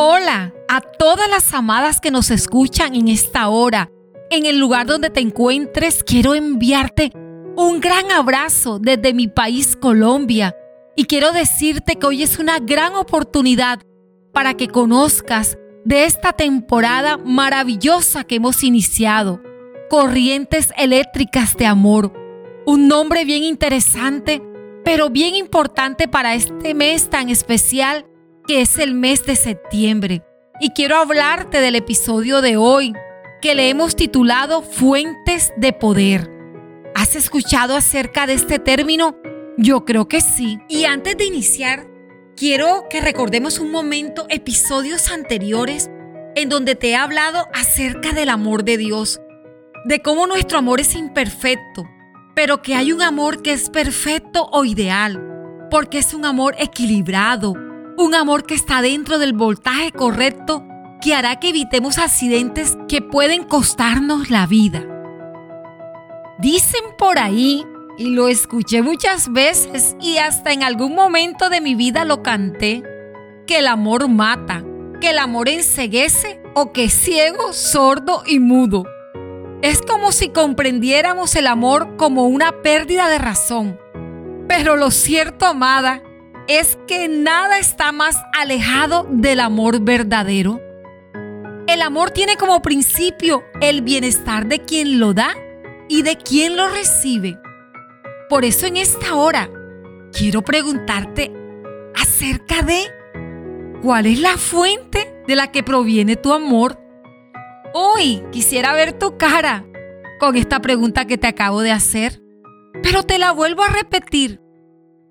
Hola 0.00 0.54
a 0.68 0.80
todas 0.80 1.28
las 1.28 1.52
amadas 1.52 2.00
que 2.00 2.12
nos 2.12 2.30
escuchan 2.30 2.94
en 2.94 3.08
esta 3.08 3.48
hora. 3.48 3.90
En 4.30 4.46
el 4.46 4.60
lugar 4.60 4.86
donde 4.86 5.10
te 5.10 5.18
encuentres, 5.18 6.04
quiero 6.04 6.36
enviarte 6.36 7.10
un 7.56 7.80
gran 7.80 8.12
abrazo 8.12 8.78
desde 8.78 9.12
mi 9.12 9.26
país 9.26 9.74
Colombia. 9.74 10.54
Y 10.94 11.06
quiero 11.06 11.32
decirte 11.32 11.96
que 11.96 12.06
hoy 12.06 12.22
es 12.22 12.38
una 12.38 12.60
gran 12.60 12.94
oportunidad 12.94 13.80
para 14.32 14.54
que 14.54 14.68
conozcas 14.68 15.58
de 15.84 16.04
esta 16.04 16.32
temporada 16.32 17.16
maravillosa 17.16 18.22
que 18.22 18.36
hemos 18.36 18.62
iniciado. 18.62 19.42
Corrientes 19.90 20.72
eléctricas 20.76 21.56
de 21.56 21.66
amor. 21.66 22.12
Un 22.66 22.86
nombre 22.86 23.24
bien 23.24 23.42
interesante, 23.42 24.40
pero 24.84 25.10
bien 25.10 25.34
importante 25.34 26.06
para 26.06 26.36
este 26.36 26.72
mes 26.72 27.10
tan 27.10 27.30
especial 27.30 28.07
que 28.48 28.62
es 28.62 28.78
el 28.78 28.94
mes 28.94 29.26
de 29.26 29.36
septiembre. 29.36 30.24
Y 30.58 30.70
quiero 30.70 30.96
hablarte 30.96 31.60
del 31.60 31.74
episodio 31.74 32.40
de 32.40 32.56
hoy, 32.56 32.94
que 33.42 33.54
le 33.54 33.68
hemos 33.68 33.94
titulado 33.94 34.62
Fuentes 34.62 35.52
de 35.58 35.74
Poder. 35.74 36.30
¿Has 36.94 37.14
escuchado 37.14 37.76
acerca 37.76 38.26
de 38.26 38.32
este 38.32 38.58
término? 38.58 39.18
Yo 39.58 39.84
creo 39.84 40.08
que 40.08 40.22
sí. 40.22 40.58
Y 40.66 40.86
antes 40.86 41.18
de 41.18 41.26
iniciar, 41.26 41.86
quiero 42.36 42.86
que 42.88 43.02
recordemos 43.02 43.58
un 43.58 43.70
momento, 43.70 44.24
episodios 44.30 45.10
anteriores, 45.10 45.90
en 46.34 46.48
donde 46.48 46.74
te 46.74 46.90
he 46.90 46.96
hablado 46.96 47.46
acerca 47.52 48.12
del 48.12 48.30
amor 48.30 48.64
de 48.64 48.78
Dios, 48.78 49.20
de 49.84 50.00
cómo 50.00 50.26
nuestro 50.26 50.56
amor 50.56 50.80
es 50.80 50.94
imperfecto, 50.94 51.84
pero 52.34 52.62
que 52.62 52.74
hay 52.74 52.92
un 52.92 53.02
amor 53.02 53.42
que 53.42 53.52
es 53.52 53.68
perfecto 53.68 54.48
o 54.52 54.64
ideal, 54.64 55.68
porque 55.70 55.98
es 55.98 56.14
un 56.14 56.24
amor 56.24 56.54
equilibrado, 56.58 57.67
un 57.98 58.14
amor 58.14 58.44
que 58.44 58.54
está 58.54 58.80
dentro 58.80 59.18
del 59.18 59.32
voltaje 59.32 59.92
correcto 59.92 60.64
que 61.00 61.14
hará 61.14 61.38
que 61.40 61.50
evitemos 61.50 61.98
accidentes 61.98 62.76
que 62.88 63.02
pueden 63.02 63.44
costarnos 63.44 64.30
la 64.30 64.46
vida. 64.46 64.84
Dicen 66.38 66.82
por 66.96 67.18
ahí, 67.18 67.64
y 67.96 68.10
lo 68.10 68.28
escuché 68.28 68.82
muchas 68.82 69.32
veces 69.32 69.96
y 70.00 70.18
hasta 70.18 70.52
en 70.52 70.62
algún 70.62 70.94
momento 70.94 71.48
de 71.50 71.60
mi 71.60 71.74
vida 71.74 72.04
lo 72.04 72.22
canté, 72.22 72.82
que 73.46 73.58
el 73.58 73.66
amor 73.66 74.08
mata, 74.08 74.64
que 75.00 75.10
el 75.10 75.18
amor 75.18 75.48
enseguece 75.48 76.40
o 76.54 76.72
que 76.72 76.90
ciego, 76.90 77.52
sordo 77.52 78.22
y 78.26 78.38
mudo. 78.38 78.84
Es 79.62 79.82
como 79.82 80.12
si 80.12 80.28
comprendiéramos 80.28 81.34
el 81.34 81.48
amor 81.48 81.96
como 81.96 82.26
una 82.26 82.62
pérdida 82.62 83.08
de 83.08 83.18
razón. 83.18 83.80
Pero 84.46 84.76
lo 84.76 84.92
cierto, 84.92 85.46
amada, 85.46 86.02
es 86.48 86.78
que 86.86 87.08
nada 87.08 87.58
está 87.58 87.92
más 87.92 88.16
alejado 88.32 89.06
del 89.10 89.38
amor 89.40 89.80
verdadero. 89.80 90.60
El 91.66 91.82
amor 91.82 92.10
tiene 92.10 92.36
como 92.36 92.62
principio 92.62 93.44
el 93.60 93.82
bienestar 93.82 94.46
de 94.48 94.60
quien 94.60 94.98
lo 94.98 95.12
da 95.12 95.36
y 95.90 96.00
de 96.00 96.16
quien 96.16 96.56
lo 96.56 96.66
recibe. 96.68 97.38
Por 98.30 98.46
eso 98.46 98.66
en 98.66 98.78
esta 98.78 99.14
hora 99.14 99.50
quiero 100.10 100.40
preguntarte 100.40 101.30
acerca 101.94 102.62
de 102.62 102.80
cuál 103.82 104.06
es 104.06 104.18
la 104.18 104.38
fuente 104.38 105.22
de 105.26 105.36
la 105.36 105.52
que 105.52 105.62
proviene 105.62 106.16
tu 106.16 106.32
amor. 106.32 106.80
Hoy 107.74 108.24
quisiera 108.32 108.72
ver 108.72 108.94
tu 108.94 109.18
cara 109.18 109.66
con 110.18 110.34
esta 110.34 110.60
pregunta 110.60 111.04
que 111.04 111.18
te 111.18 111.26
acabo 111.26 111.60
de 111.60 111.72
hacer, 111.72 112.22
pero 112.82 113.02
te 113.02 113.18
la 113.18 113.32
vuelvo 113.32 113.62
a 113.64 113.68
repetir. 113.68 114.40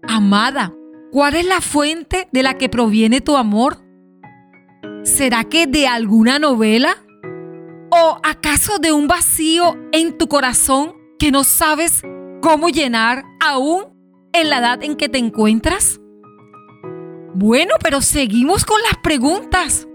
Amada, 0.01 0.73
¿Cuál 1.11 1.35
es 1.35 1.45
la 1.45 1.61
fuente 1.61 2.27
de 2.33 2.43
la 2.43 2.57
que 2.57 2.67
proviene 2.67 3.21
tu 3.21 3.37
amor? 3.37 3.77
¿Será 5.03 5.45
que 5.45 5.65
de 5.65 5.87
alguna 5.87 6.37
novela? 6.37 6.97
¿O 7.89 8.19
acaso 8.23 8.77
de 8.79 8.91
un 8.91 9.07
vacío 9.07 9.77
en 9.93 10.17
tu 10.17 10.27
corazón 10.27 10.93
que 11.17 11.31
no 11.31 11.45
sabes 11.45 12.01
cómo 12.41 12.67
llenar 12.67 13.23
aún 13.39 13.85
en 14.33 14.49
la 14.49 14.59
edad 14.59 14.83
en 14.83 14.97
que 14.97 15.07
te 15.07 15.17
encuentras? 15.17 16.01
Bueno, 17.33 17.75
pero 17.81 18.01
seguimos 18.01 18.65
con 18.65 18.81
las 18.81 18.97
preguntas. 18.97 19.87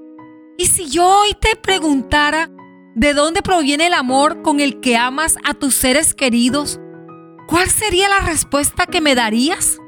¿Y 0.57 0.67
si 0.67 0.89
yo 0.89 1.05
hoy 1.05 1.37
te 1.39 1.57
preguntara 1.57 2.49
de 2.95 3.13
dónde 3.13 3.43
proviene 3.43 3.89
el 3.89 3.95
amor 3.95 4.41
con 4.41 4.61
el 4.61 4.81
que 4.81 4.97
amas 4.97 5.37
a 5.45 5.53
tus 5.53 5.75
seres 5.75 6.15
queridos? 6.15 6.81
¿Cuál 7.49 7.69
sería 7.69 8.09
la 8.09 8.21
respuesta 8.21 8.87
que 8.87 9.03
me 9.03 9.15
darías? 9.15 9.82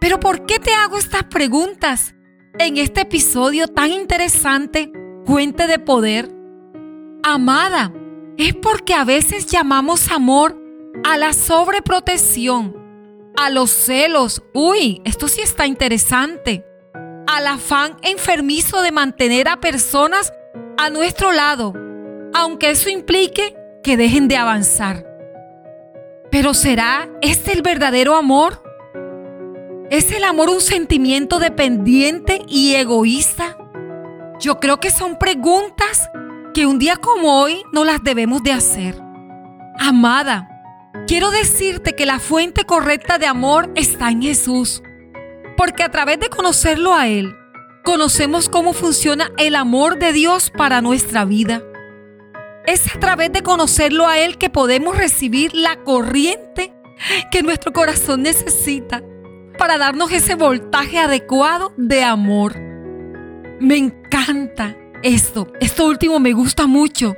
Pero 0.00 0.20
¿por 0.20 0.46
qué 0.46 0.58
te 0.58 0.72
hago 0.72 0.98
estas 0.98 1.24
preguntas 1.24 2.14
en 2.58 2.76
este 2.76 3.02
episodio 3.02 3.68
tan 3.68 3.90
interesante, 3.90 4.92
Cuente 5.26 5.66
de 5.66 5.78
Poder? 5.78 6.30
Amada, 7.22 7.92
es 8.36 8.54
porque 8.54 8.94
a 8.94 9.04
veces 9.04 9.46
llamamos 9.46 10.10
amor 10.10 10.56
a 11.04 11.16
la 11.16 11.32
sobreprotección, 11.32 12.76
a 13.36 13.50
los 13.50 13.70
celos, 13.70 14.42
uy, 14.54 15.02
esto 15.04 15.28
sí 15.28 15.40
está 15.40 15.66
interesante, 15.66 16.64
al 17.26 17.46
afán 17.46 17.96
enfermizo 18.02 18.82
de 18.82 18.92
mantener 18.92 19.48
a 19.48 19.60
personas 19.60 20.32
a 20.78 20.90
nuestro 20.90 21.32
lado, 21.32 21.74
aunque 22.32 22.70
eso 22.70 22.88
implique 22.88 23.56
que 23.82 23.96
dejen 23.96 24.28
de 24.28 24.36
avanzar. 24.36 25.04
Pero 26.30 26.54
¿será 26.54 27.08
este 27.20 27.52
el 27.52 27.62
verdadero 27.62 28.14
amor? 28.14 28.67
¿Es 29.90 30.12
el 30.12 30.24
amor 30.24 30.50
un 30.50 30.60
sentimiento 30.60 31.38
dependiente 31.38 32.42
y 32.46 32.74
egoísta? 32.74 33.56
Yo 34.38 34.60
creo 34.60 34.80
que 34.80 34.90
son 34.90 35.18
preguntas 35.18 36.10
que 36.52 36.66
un 36.66 36.78
día 36.78 36.96
como 36.96 37.40
hoy 37.40 37.62
no 37.72 37.86
las 37.86 38.02
debemos 38.04 38.42
de 38.42 38.52
hacer. 38.52 39.00
Amada, 39.78 40.46
quiero 41.06 41.30
decirte 41.30 41.94
que 41.94 42.04
la 42.04 42.18
fuente 42.18 42.64
correcta 42.64 43.16
de 43.16 43.26
amor 43.26 43.72
está 43.76 44.10
en 44.10 44.20
Jesús, 44.20 44.82
porque 45.56 45.84
a 45.84 45.90
través 45.90 46.20
de 46.20 46.28
conocerlo 46.28 46.94
a 46.94 47.08
Él, 47.08 47.34
conocemos 47.82 48.50
cómo 48.50 48.74
funciona 48.74 49.32
el 49.38 49.54
amor 49.54 49.98
de 49.98 50.12
Dios 50.12 50.50
para 50.50 50.82
nuestra 50.82 51.24
vida. 51.24 51.62
Es 52.66 52.94
a 52.94 53.00
través 53.00 53.32
de 53.32 53.42
conocerlo 53.42 54.06
a 54.06 54.18
Él 54.18 54.36
que 54.36 54.50
podemos 54.50 54.98
recibir 54.98 55.54
la 55.54 55.82
corriente 55.82 56.74
que 57.30 57.42
nuestro 57.42 57.72
corazón 57.72 58.20
necesita 58.20 59.02
para 59.58 59.76
darnos 59.76 60.10
ese 60.12 60.36
voltaje 60.36 60.98
adecuado 60.98 61.74
de 61.76 62.02
amor. 62.02 62.58
Me 63.60 63.76
encanta 63.76 64.76
esto. 65.02 65.52
Esto 65.60 65.86
último 65.86 66.20
me 66.20 66.32
gusta 66.32 66.66
mucho. 66.66 67.14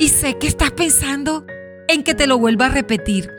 Y 0.00 0.08
sé 0.08 0.38
que 0.38 0.48
estás 0.48 0.72
pensando 0.72 1.46
en 1.86 2.02
que 2.02 2.14
te 2.14 2.26
lo 2.26 2.38
vuelva 2.38 2.66
a 2.66 2.70
repetir. 2.70 3.30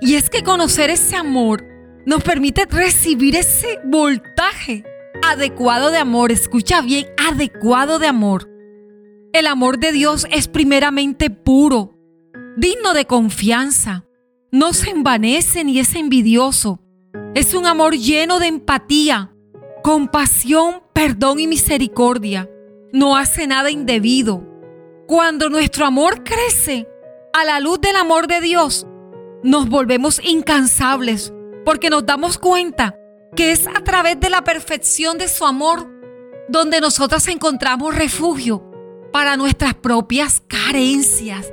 Y 0.00 0.16
es 0.16 0.28
que 0.28 0.42
conocer 0.42 0.90
ese 0.90 1.16
amor 1.16 1.64
nos 2.04 2.22
permite 2.22 2.66
recibir 2.66 3.36
ese 3.36 3.78
voltaje 3.84 4.84
adecuado 5.26 5.90
de 5.90 5.98
amor. 5.98 6.32
Escucha 6.32 6.82
bien, 6.82 7.06
adecuado 7.16 7.98
de 7.98 8.08
amor. 8.08 8.50
El 9.32 9.46
amor 9.46 9.78
de 9.78 9.92
Dios 9.92 10.26
es 10.30 10.48
primeramente 10.48 11.30
puro, 11.30 11.96
digno 12.56 12.92
de 12.92 13.06
confianza. 13.06 14.04
No 14.50 14.72
se 14.72 14.90
envanece 14.90 15.64
ni 15.64 15.78
es 15.78 15.94
envidioso 15.94 16.80
es 17.38 17.54
un 17.54 17.66
amor 17.66 17.94
lleno 17.96 18.40
de 18.40 18.48
empatía, 18.48 19.32
compasión, 19.84 20.82
perdón 20.92 21.38
y 21.38 21.46
misericordia. 21.46 22.50
No 22.92 23.16
hace 23.16 23.46
nada 23.46 23.70
indebido. 23.70 24.42
Cuando 25.06 25.48
nuestro 25.48 25.86
amor 25.86 26.24
crece 26.24 26.88
a 27.32 27.44
la 27.44 27.60
luz 27.60 27.80
del 27.80 27.94
amor 27.94 28.26
de 28.26 28.40
Dios, 28.40 28.88
nos 29.44 29.68
volvemos 29.68 30.20
incansables 30.24 31.32
porque 31.64 31.90
nos 31.90 32.04
damos 32.04 32.38
cuenta 32.38 32.98
que 33.36 33.52
es 33.52 33.68
a 33.68 33.84
través 33.84 34.18
de 34.18 34.30
la 34.30 34.42
perfección 34.42 35.16
de 35.16 35.28
su 35.28 35.46
amor 35.46 35.88
donde 36.48 36.80
nosotras 36.80 37.28
encontramos 37.28 37.94
refugio 37.94 38.68
para 39.12 39.36
nuestras 39.36 39.74
propias 39.74 40.42
carencias. 40.48 41.52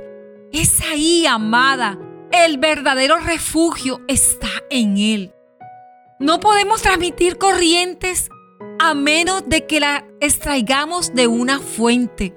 Es 0.50 0.80
ahí, 0.80 1.26
amada, 1.26 1.96
el 2.32 2.58
verdadero 2.58 3.18
refugio 3.18 4.00
está 4.08 4.48
en 4.68 4.96
Él. 4.96 5.35
No 6.18 6.40
podemos 6.40 6.80
transmitir 6.80 7.36
corrientes 7.36 8.30
a 8.78 8.94
menos 8.94 9.46
de 9.48 9.66
que 9.66 9.80
la 9.80 10.06
extraigamos 10.20 11.12
de 11.14 11.26
una 11.26 11.60
fuente. 11.60 12.34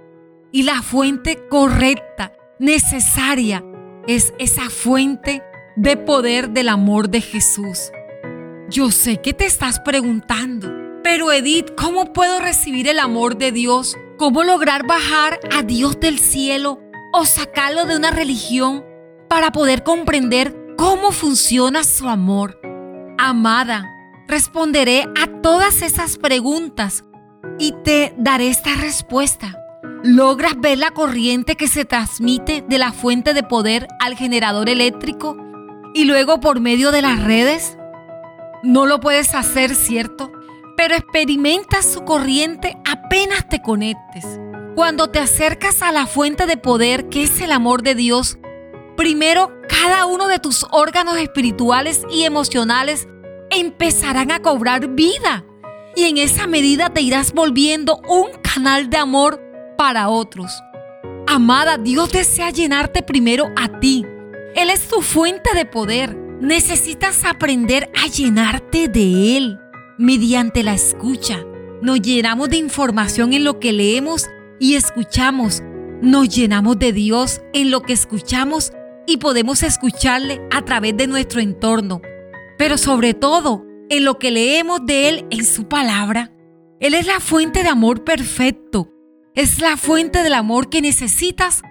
Y 0.52 0.64
la 0.64 0.82
fuente 0.82 1.48
correcta, 1.50 2.34
necesaria, 2.60 3.64
es 4.06 4.34
esa 4.38 4.70
fuente 4.70 5.44
de 5.78 5.96
poder 5.96 6.50
del 6.50 6.68
amor 6.68 7.10
de 7.10 7.22
Jesús. 7.22 7.92
Yo 8.70 8.92
sé 8.92 9.22
que 9.22 9.34
te 9.34 9.46
estás 9.46 9.80
preguntando, 9.80 10.70
pero 11.02 11.32
Edith, 11.32 11.72
¿cómo 11.78 12.12
puedo 12.12 12.42
recibir 12.42 12.90
el 12.90 13.00
amor 13.00 13.38
de 13.38 13.54
Dios? 13.54 13.96
¿Cómo 14.18 14.44
lograr 14.44 14.86
bajar 14.86 15.40
a 15.56 15.64
Dios 15.64 16.02
del 16.02 16.20
cielo 16.20 16.82
o 17.14 17.26
sacarlo 17.26 17.86
de 17.86 17.96
una 17.96 18.12
religión 18.12 18.84
para 19.30 19.54
poder 19.54 19.84
comprender 19.84 20.54
cómo 20.78 21.14
funciona 21.14 21.86
su 21.86 22.10
amor? 22.10 22.60
Amada, 23.30 23.96
responderé 24.28 25.04
a 25.04 25.28
todas 25.44 25.84
esas 25.84 26.18
preguntas 26.18 27.04
y 27.60 27.76
te 27.84 28.16
daré 28.18 28.48
esta 28.48 28.74
respuesta. 28.74 29.56
¿Logras 30.04 30.60
ver 30.60 30.80
la 30.80 30.90
corriente 30.90 31.56
que 31.56 31.68
se 31.68 31.86
transmite 31.86 32.66
de 32.68 32.80
la 32.80 32.92
fuente 32.92 33.36
de 33.36 33.44
poder 33.44 33.88
al 34.00 34.16
generador 34.16 34.68
eléctrico 34.68 35.38
y 35.94 36.06
luego 36.06 36.40
por 36.40 36.60
medio 36.60 36.92
de 36.92 37.04
las 37.04 37.24
redes? 37.24 37.78
No 38.64 38.88
lo 38.88 39.00
puedes 39.00 39.36
hacer, 39.36 39.76
¿cierto? 39.76 40.32
Pero 40.76 40.96
experimentas 40.96 41.86
su 41.86 42.06
corriente 42.06 42.80
apenas 42.84 43.48
te 43.48 43.62
conectes. 43.62 44.26
Cuando 44.74 45.12
te 45.12 45.20
acercas 45.20 45.84
a 45.84 45.92
la 45.92 46.08
fuente 46.08 46.48
de 46.48 46.58
poder 46.58 47.10
que 47.10 47.22
es 47.22 47.42
el 47.42 47.52
amor 47.52 47.84
de 47.84 47.94
Dios, 47.94 48.40
primero 48.98 49.52
cada 49.68 50.08
uno 50.08 50.28
de 50.28 50.40
tus 50.40 50.66
órganos 50.72 51.16
espirituales 51.18 52.02
y 52.10 52.24
emocionales 52.24 53.08
empezarán 53.50 54.32
a 54.32 54.42
cobrar 54.42 54.90
vida. 54.90 55.46
Y 55.96 56.06
en 56.06 56.18
esa 56.18 56.48
medida 56.48 56.90
te 56.90 57.02
irás 57.02 57.34
volviendo 57.34 58.02
un 58.08 58.28
canal 58.42 58.90
de 58.90 58.98
amor 58.98 59.42
para 59.78 60.10
otros. 60.10 60.52
Amada, 61.28 61.78
Dios 61.78 62.12
desea 62.12 62.52
llenarte 62.52 63.04
primero 63.04 63.52
a 63.56 63.80
ti. 63.80 64.06
Él 64.56 64.70
es 64.70 64.88
tu 64.88 65.02
fuente 65.02 65.54
de 65.54 65.66
poder. 65.66 66.16
Necesitas 66.42 67.26
aprender 67.26 67.92
a 68.02 68.08
llenarte 68.08 68.88
de 68.88 69.38
Él 69.38 69.60
mediante 69.98 70.64
la 70.64 70.74
escucha. 70.74 71.46
Nos 71.82 72.02
llenamos 72.02 72.50
de 72.50 72.58
información 72.58 73.34
en 73.34 73.44
lo 73.44 73.60
que 73.60 73.74
leemos 73.74 74.28
y 74.60 74.76
escuchamos. 74.76 75.62
Nos 76.02 76.30
llenamos 76.30 76.80
de 76.80 76.94
Dios 76.94 77.42
en 77.54 77.72
lo 77.72 77.82
que 77.82 77.94
escuchamos 77.94 78.72
y 79.06 79.18
podemos 79.18 79.64
escucharle 79.64 80.42
a 80.52 80.64
través 80.64 80.96
de 80.96 81.08
nuestro 81.08 81.42
entorno. 81.42 82.02
Pero 82.60 82.78
sobre 82.78 83.16
todo, 83.16 83.66
en 83.90 84.06
lo 84.06 84.20
que 84.20 84.30
leemos 84.30 84.86
de 84.86 85.10
Él 85.10 85.26
en 85.32 85.44
su 85.44 85.68
palabra. 85.68 86.32
Él 86.80 86.94
es 86.94 87.08
la 87.08 87.20
fuente 87.20 87.64
de 87.64 87.70
amor 87.70 88.04
perfecto 88.04 88.94
es 89.40 89.62
la 89.62 89.78
fuente 89.78 90.22
del 90.22 90.34
amor 90.34 90.70
que 90.70 90.82
necesitas 90.82 91.62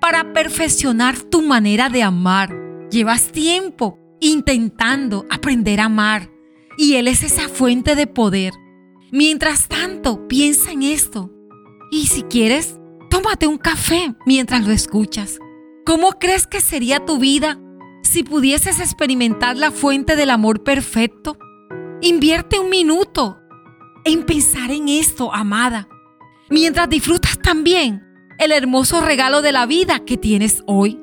para 0.00 0.32
perfeccionar 0.32 1.18
tu 1.18 1.42
manera 1.42 1.88
de 1.88 2.04
amar. 2.04 2.54
Llevas 2.88 3.32
tiempo 3.32 3.98
intentando 4.20 5.26
aprender 5.28 5.80
a 5.80 5.86
amar 5.86 6.30
y 6.78 6.94
Él 6.94 7.08
es 7.08 7.24
esa 7.24 7.48
fuente 7.48 7.96
de 7.96 8.06
poder. 8.06 8.52
Mientras 9.10 9.66
tanto, 9.66 10.28
piensa 10.28 10.70
en 10.70 10.82
esto. 10.82 11.32
Y 11.90 12.06
si 12.06 12.22
quieres, 12.22 12.78
tómate 13.10 13.48
un 13.48 13.58
café 13.58 14.14
mientras 14.24 14.64
lo 14.64 14.72
escuchas. 14.72 15.40
¿Cómo 15.84 16.20
crees 16.20 16.46
que 16.46 16.60
sería 16.60 17.04
tu 17.04 17.18
vida 17.18 17.58
si 18.06 18.22
pudieses 18.22 18.80
experimentar 18.80 19.56
la 19.56 19.70
fuente 19.70 20.16
del 20.16 20.30
amor 20.30 20.62
perfecto? 20.62 21.38
Invierte 22.00 22.58
un 22.58 22.70
minuto 22.70 23.38
en 24.04 24.24
pensar 24.24 24.70
en 24.70 24.88
esto, 24.88 25.34
amada 25.34 25.88
mientras 26.48 26.88
disfrutas 26.88 27.38
también 27.38 28.02
el 28.38 28.52
hermoso 28.52 29.00
regalo 29.00 29.42
de 29.42 29.52
la 29.52 29.66
vida 29.66 30.00
que 30.04 30.16
tienes 30.16 30.62
hoy. 30.66 31.00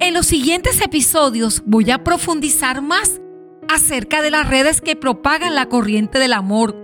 En 0.00 0.14
los 0.14 0.26
siguientes 0.26 0.80
episodios 0.80 1.62
voy 1.66 1.90
a 1.90 2.04
profundizar 2.04 2.82
más 2.82 3.20
acerca 3.68 4.22
de 4.22 4.30
las 4.30 4.48
redes 4.48 4.80
que 4.80 4.96
propagan 4.96 5.54
la 5.54 5.68
corriente 5.68 6.18
del 6.18 6.32
amor. 6.32 6.74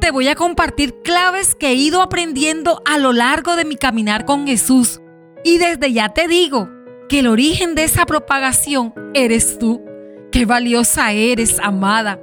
Te 0.00 0.10
voy 0.10 0.28
a 0.28 0.34
compartir 0.34 0.94
claves 1.04 1.54
que 1.54 1.68
he 1.68 1.74
ido 1.74 2.02
aprendiendo 2.02 2.82
a 2.84 2.98
lo 2.98 3.12
largo 3.12 3.54
de 3.54 3.64
mi 3.64 3.76
caminar 3.76 4.24
con 4.24 4.46
Jesús. 4.46 5.00
Y 5.44 5.58
desde 5.58 5.92
ya 5.92 6.08
te 6.08 6.26
digo 6.26 6.68
que 7.12 7.18
el 7.18 7.26
origen 7.26 7.74
de 7.74 7.84
esa 7.84 8.06
propagación 8.06 8.94
eres 9.12 9.58
tú. 9.58 9.84
Qué 10.32 10.46
valiosa 10.46 11.12
eres, 11.12 11.58
amada. 11.62 12.18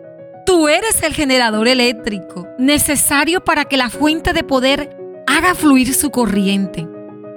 Tú 0.47 0.67
eres 0.67 1.03
el 1.03 1.13
generador 1.13 1.67
eléctrico 1.67 2.47
necesario 2.57 3.43
para 3.43 3.65
que 3.65 3.77
la 3.77 3.91
fuente 3.91 4.33
de 4.33 4.43
poder 4.43 4.97
haga 5.27 5.53
fluir 5.53 5.93
su 5.93 6.09
corriente. 6.09 6.87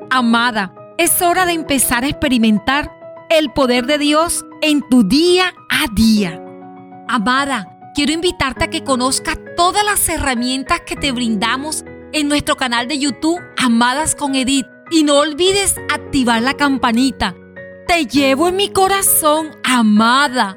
Amada, 0.08 0.74
es 0.96 1.20
hora 1.20 1.44
de 1.44 1.52
empezar 1.52 2.04
a 2.04 2.08
experimentar 2.08 2.90
el 3.28 3.52
poder 3.52 3.84
de 3.84 3.98
Dios 3.98 4.46
en 4.62 4.80
tu 4.88 5.06
día 5.06 5.52
a 5.68 5.92
día. 5.94 6.42
Amada, 7.06 7.68
quiero 7.94 8.12
invitarte 8.12 8.64
a 8.64 8.70
que 8.70 8.82
conozcas 8.82 9.36
todas 9.58 9.84
las 9.84 10.08
herramientas 10.08 10.80
que 10.86 10.96
te 10.96 11.12
brindamos 11.12 11.84
en 12.14 12.28
nuestro 12.28 12.56
canal 12.56 12.88
de 12.88 12.98
YouTube 12.98 13.42
Amadas 13.58 14.14
con 14.14 14.36
Edith. 14.36 14.66
Y 14.90 15.04
no 15.04 15.18
olvides 15.18 15.74
activar 15.90 16.42
la 16.42 16.54
campanita. 16.54 17.34
Te 17.86 18.06
llevo 18.06 18.48
en 18.48 18.56
mi 18.56 18.70
corazón, 18.70 19.50
amada. 19.64 20.54